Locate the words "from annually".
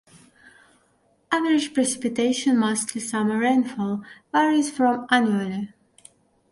4.71-5.73